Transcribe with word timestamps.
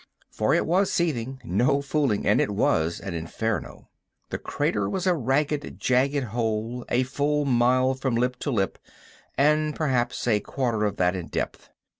For 0.31 0.55
it 0.55 0.65
was 0.65 0.91
seething, 0.91 1.39
no 1.43 1.79
fooling; 1.79 2.25
and 2.25 2.41
it 2.41 2.49
was 2.49 2.99
an 2.99 3.13
inferno. 3.13 3.87
The 4.31 4.39
crater 4.39 4.89
was 4.89 5.05
a 5.05 5.13
ragged, 5.13 5.79
jagged 5.79 6.23
hole 6.23 6.83
a 6.89 7.03
full 7.03 7.45
mile 7.45 7.93
from 7.93 8.15
lip 8.15 8.37
to 8.37 8.49
lip 8.49 8.79
and 9.37 9.75
perhaps 9.75 10.27
a 10.27 10.39
quarter 10.39 10.85
of 10.85 10.97
that 10.97 11.15
in 11.15 11.27
depth. 11.27 11.69